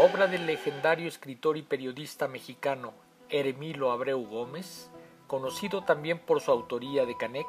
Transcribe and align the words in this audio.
obra 0.00 0.28
del 0.28 0.46
legendario 0.46 1.08
escritor 1.08 1.56
y 1.56 1.62
periodista 1.62 2.28
mexicano 2.28 2.92
Hermilo 3.30 3.90
Abreu 3.90 4.24
Gómez, 4.24 4.92
conocido 5.26 5.82
también 5.82 6.20
por 6.20 6.40
su 6.40 6.52
autoría 6.52 7.04
de 7.04 7.16
Canec, 7.16 7.48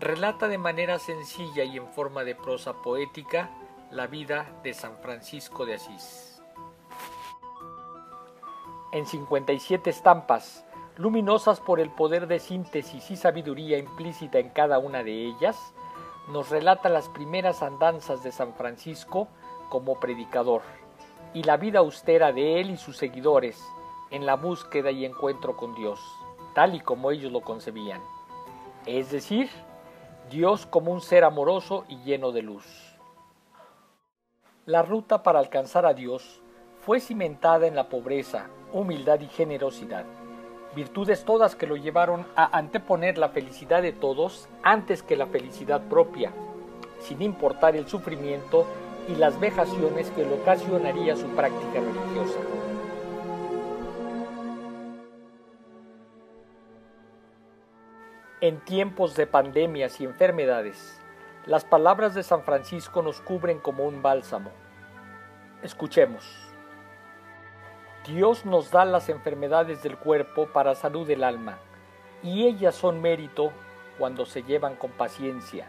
relata 0.00 0.48
de 0.48 0.56
manera 0.56 0.98
sencilla 0.98 1.64
y 1.64 1.76
en 1.76 1.86
forma 1.88 2.24
de 2.24 2.34
prosa 2.34 2.72
poética 2.80 3.50
la 3.90 4.06
vida 4.06 4.50
de 4.62 4.72
San 4.72 4.96
Francisco 5.02 5.66
de 5.66 5.74
Asís. 5.74 6.40
En 8.92 9.04
57 9.04 9.90
estampas, 9.90 10.64
luminosas 10.96 11.60
por 11.60 11.80
el 11.80 11.90
poder 11.90 12.28
de 12.28 12.38
síntesis 12.38 13.10
y 13.10 13.16
sabiduría 13.16 13.76
implícita 13.76 14.38
en 14.38 14.48
cada 14.48 14.78
una 14.78 15.02
de 15.02 15.26
ellas, 15.26 15.74
nos 16.28 16.48
relata 16.48 16.88
las 16.88 17.10
primeras 17.10 17.62
andanzas 17.62 18.22
de 18.22 18.32
San 18.32 18.54
Francisco 18.54 19.28
como 19.68 20.00
predicador 20.00 20.62
y 21.34 21.42
la 21.42 21.56
vida 21.56 21.80
austera 21.80 22.32
de 22.32 22.60
él 22.60 22.70
y 22.70 22.76
sus 22.76 22.96
seguidores 22.96 23.62
en 24.10 24.26
la 24.26 24.36
búsqueda 24.36 24.90
y 24.90 25.04
encuentro 25.04 25.56
con 25.56 25.74
Dios, 25.74 26.00
tal 26.54 26.74
y 26.74 26.80
como 26.80 27.10
ellos 27.10 27.32
lo 27.32 27.40
concebían. 27.42 28.00
Es 28.86 29.10
decir, 29.10 29.50
Dios 30.30 30.66
como 30.66 30.92
un 30.92 31.00
ser 31.00 31.24
amoroso 31.24 31.84
y 31.88 31.96
lleno 31.98 32.32
de 32.32 32.42
luz. 32.42 32.64
La 34.66 34.82
ruta 34.82 35.22
para 35.22 35.38
alcanzar 35.38 35.86
a 35.86 35.94
Dios 35.94 36.42
fue 36.84 37.00
cimentada 37.00 37.66
en 37.66 37.74
la 37.74 37.88
pobreza, 37.88 38.48
humildad 38.72 39.20
y 39.20 39.26
generosidad, 39.26 40.04
virtudes 40.74 41.24
todas 41.24 41.56
que 41.56 41.66
lo 41.66 41.76
llevaron 41.76 42.26
a 42.36 42.56
anteponer 42.56 43.18
la 43.18 43.30
felicidad 43.30 43.82
de 43.82 43.92
todos 43.92 44.48
antes 44.62 45.02
que 45.02 45.16
la 45.16 45.26
felicidad 45.26 45.82
propia, 45.88 46.32
sin 47.00 47.22
importar 47.22 47.76
el 47.76 47.88
sufrimiento 47.88 48.66
y 49.08 49.14
las 49.14 49.40
vejaciones 49.40 50.10
que 50.10 50.24
le 50.24 50.34
ocasionaría 50.34 51.16
su 51.16 51.26
práctica 51.28 51.80
religiosa. 51.80 52.38
En 58.40 58.60
tiempos 58.60 59.16
de 59.16 59.26
pandemias 59.26 60.00
y 60.00 60.04
enfermedades, 60.04 61.00
las 61.46 61.64
palabras 61.64 62.14
de 62.14 62.22
San 62.22 62.42
Francisco 62.42 63.02
nos 63.02 63.20
cubren 63.20 63.58
como 63.58 63.84
un 63.84 64.02
bálsamo. 64.02 64.50
Escuchemos. 65.62 66.24
Dios 68.06 68.44
nos 68.44 68.70
da 68.70 68.84
las 68.84 69.08
enfermedades 69.08 69.82
del 69.82 69.96
cuerpo 69.96 70.46
para 70.52 70.74
salud 70.74 71.06
del 71.06 71.24
alma, 71.24 71.58
y 72.22 72.46
ellas 72.46 72.74
son 72.74 73.00
mérito 73.00 73.52
cuando 73.98 74.24
se 74.24 74.42
llevan 74.42 74.76
con 74.76 74.90
paciencia 74.92 75.66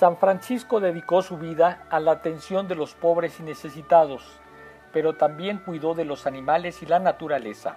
San 0.00 0.16
Francisco 0.16 0.80
dedicó 0.80 1.20
su 1.20 1.36
vida 1.36 1.84
a 1.90 2.00
la 2.00 2.12
atención 2.12 2.66
de 2.68 2.74
los 2.74 2.94
pobres 2.94 3.38
y 3.38 3.42
necesitados, 3.42 4.40
pero 4.94 5.16
también 5.16 5.58
cuidó 5.58 5.92
de 5.92 6.06
los 6.06 6.26
animales 6.26 6.82
y 6.82 6.86
la 6.86 6.98
naturaleza, 6.98 7.76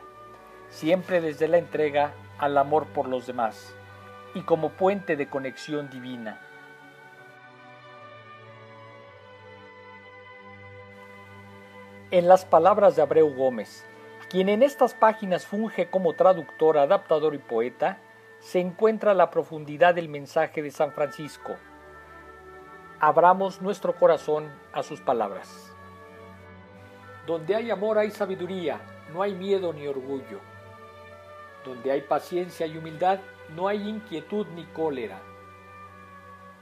siempre 0.70 1.20
desde 1.20 1.50
la 1.50 1.58
entrega 1.58 2.14
al 2.40 2.58
amor 2.58 2.86
por 2.86 3.10
los 3.10 3.28
demás 3.28 3.76
y 4.34 4.40
como 4.44 4.70
puente 4.70 5.18
de 5.18 5.28
conexión 5.28 5.90
divina. 5.90 6.40
En 12.10 12.30
las 12.30 12.46
palabras 12.46 12.96
de 12.96 13.02
Abreu 13.02 13.36
Gómez, 13.36 13.86
quien 14.30 14.48
en 14.48 14.64
estas 14.64 14.94
páginas 14.94 15.46
funge 15.46 15.90
como 15.90 16.14
traductor, 16.14 16.78
adaptador 16.78 17.36
y 17.36 17.40
poeta, 17.40 17.98
se 18.40 18.62
encuentra 18.62 19.14
la 19.14 19.30
profundidad 19.30 19.94
del 19.94 20.08
mensaje 20.08 20.62
de 20.62 20.72
San 20.72 20.94
Francisco 20.94 21.58
abramos 23.06 23.62
nuestro 23.62 23.94
corazón 23.94 24.50
a 24.72 24.82
sus 24.82 25.02
palabras. 25.02 25.76
Donde 27.28 27.54
hay 27.54 27.70
amor 27.70 27.98
hay 27.98 28.12
sabiduría, 28.12 28.80
no 29.12 29.22
hay 29.22 29.34
miedo 29.34 29.74
ni 29.74 29.86
orgullo. 29.86 30.40
Donde 31.66 31.92
hay 31.92 32.00
paciencia 32.00 32.66
y 32.66 32.78
humildad, 32.78 33.20
no 33.58 33.68
hay 33.68 33.90
inquietud 33.90 34.48
ni 34.56 34.64
cólera. 34.68 35.20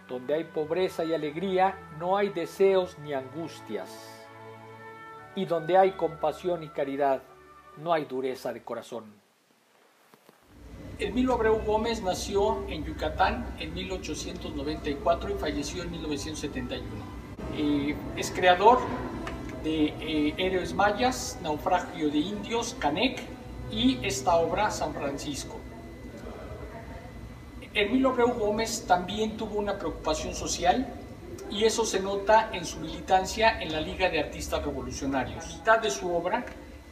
Donde 0.08 0.34
hay 0.34 0.46
pobreza 0.46 1.04
y 1.04 1.14
alegría, 1.14 1.78
no 2.00 2.18
hay 2.18 2.30
deseos 2.30 2.98
ni 2.98 3.14
angustias. 3.14 4.28
Y 5.36 5.46
donde 5.46 5.78
hay 5.78 5.92
compasión 5.92 6.64
y 6.64 6.70
caridad, 6.70 7.22
no 7.78 7.94
hay 7.94 8.06
dureza 8.06 8.52
de 8.52 8.64
corazón. 8.64 9.21
Emilio 11.02 11.34
Abreu 11.34 11.60
Gómez 11.66 12.04
nació 12.04 12.64
en 12.70 12.86
Yucatán 12.86 13.56
en 13.58 13.74
1894 13.74 15.32
y 15.32 15.34
falleció 15.34 15.82
en 15.82 15.90
1971. 15.90 16.86
Eh, 17.58 17.96
es 18.16 18.30
creador 18.30 18.78
de 19.64 19.96
eh, 20.00 20.74
Mayas, 20.76 21.40
Naufragio 21.42 22.12
de 22.12 22.20
Indios, 22.20 22.76
Canec 22.78 23.20
y 23.72 23.98
esta 24.04 24.36
obra 24.36 24.70
San 24.70 24.94
Francisco. 24.94 25.58
Emilio 27.74 28.10
Abreu 28.10 28.34
Gómez 28.36 28.86
también 28.86 29.38
tuvo 29.38 29.58
una 29.58 29.80
preocupación 29.80 30.36
social 30.36 30.86
y 31.50 31.64
eso 31.64 31.84
se 31.84 32.00
nota 32.00 32.52
en 32.54 32.64
su 32.64 32.80
militancia 32.80 33.60
en 33.60 33.74
la 33.74 33.82
Liga 33.82 34.08
de 34.12 34.20
Artistas 34.20 34.64
Revolucionarios. 34.64 35.50
La 35.50 35.58
mitad 35.58 35.80
de 35.80 35.90
su 35.90 36.16
obra 36.16 36.46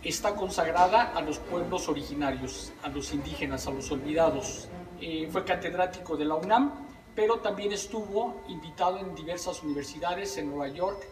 está 0.03 0.35
consagrada 0.35 1.11
a 1.13 1.21
los 1.21 1.39
pueblos 1.39 1.89
originarios, 1.89 2.71
a 2.83 2.89
los 2.89 3.13
indígenas, 3.13 3.67
a 3.67 3.71
los 3.71 3.91
olvidados. 3.91 4.69
Eh, 5.01 5.27
fue 5.31 5.43
catedrático 5.43 6.15
de 6.15 6.25
la 6.25 6.35
UNAM, 6.35 6.71
pero 7.15 7.39
también 7.39 7.73
estuvo 7.73 8.41
invitado 8.47 8.99
en 8.99 9.13
diversas 9.15 9.61
universidades 9.63 10.37
en 10.37 10.49
Nueva 10.49 10.69
York, 10.69 11.05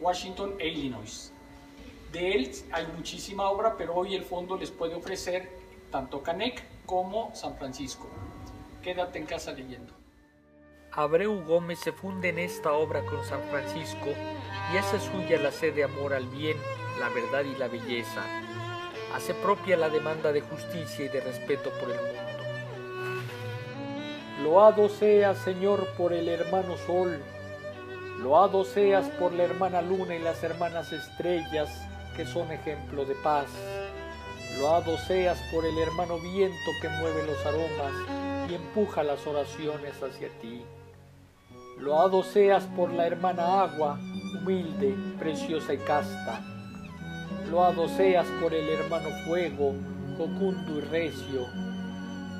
Washington 0.00 0.54
e 0.58 0.68
Illinois. 0.68 1.32
De 2.12 2.32
él 2.32 2.52
hay 2.72 2.86
muchísima 2.96 3.48
obra, 3.48 3.76
pero 3.76 3.94
hoy 3.94 4.14
el 4.14 4.24
fondo 4.24 4.56
les 4.56 4.70
puede 4.70 4.94
ofrecer 4.94 5.48
tanto 5.90 6.22
Canek 6.22 6.62
como 6.84 7.34
San 7.34 7.56
Francisco. 7.56 8.08
Quédate 8.82 9.18
en 9.18 9.26
casa 9.26 9.52
leyendo. 9.52 9.92
Abreu 10.90 11.42
Gómez 11.46 11.78
se 11.78 11.92
funde 11.92 12.28
en 12.28 12.38
esta 12.38 12.72
obra 12.72 13.02
con 13.06 13.24
San 13.24 13.40
Francisco 13.44 14.08
y 14.72 14.76
hace 14.76 15.00
suya 15.00 15.40
la 15.40 15.50
sed 15.50 15.74
de 15.74 15.84
amor 15.84 16.12
al 16.12 16.26
bien 16.26 16.58
la 16.98 17.08
verdad 17.08 17.44
y 17.44 17.56
la 17.56 17.68
belleza. 17.68 18.22
Hace 19.14 19.34
propia 19.34 19.76
la 19.76 19.88
demanda 19.88 20.32
de 20.32 20.40
justicia 20.40 21.04
y 21.04 21.08
de 21.08 21.20
respeto 21.20 21.70
por 21.80 21.90
el 21.90 21.96
mundo. 21.96 22.22
Loado 24.42 24.88
seas, 24.88 25.38
Señor, 25.38 25.86
por 25.96 26.12
el 26.12 26.28
hermano 26.28 26.76
Sol. 26.86 27.20
Loado 28.20 28.64
seas 28.64 29.06
por 29.18 29.32
la 29.32 29.44
hermana 29.44 29.82
Luna 29.82 30.14
y 30.14 30.18
las 30.18 30.42
hermanas 30.42 30.92
estrellas, 30.92 31.68
que 32.16 32.26
son 32.26 32.50
ejemplo 32.50 33.04
de 33.04 33.14
paz. 33.16 33.46
Loado 34.58 34.96
seas 34.98 35.38
por 35.52 35.64
el 35.64 35.78
hermano 35.78 36.18
viento 36.18 36.70
que 36.80 36.88
mueve 36.88 37.26
los 37.26 37.46
aromas 37.46 38.50
y 38.50 38.54
empuja 38.54 39.02
las 39.02 39.26
oraciones 39.26 40.02
hacia 40.02 40.28
ti. 40.40 40.64
Loado 41.78 42.22
seas 42.22 42.64
por 42.76 42.92
la 42.92 43.06
hermana 43.06 43.62
agua, 43.62 43.98
humilde, 44.40 44.94
preciosa 45.18 45.74
y 45.74 45.78
casta 45.78 46.51
Loado 47.52 47.86
seas 47.86 48.26
por 48.40 48.54
el 48.54 48.66
hermano 48.66 49.10
fuego, 49.26 49.74
jocundo 50.16 50.78
y 50.78 50.80
recio. 50.80 51.46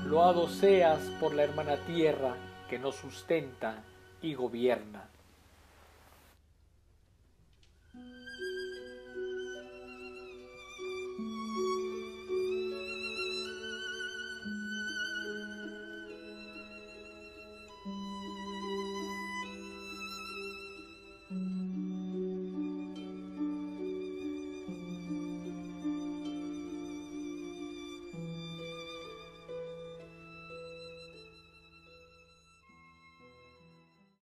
Loado 0.06 0.49
seas 0.49 1.00
por 1.20 1.35
la 1.35 1.43
hermana 1.43 1.76
tierra 1.87 2.35
que 2.70 2.79
nos 2.79 2.97
sustenta 2.97 3.75
y 4.23 4.32
gobierna. 4.32 5.12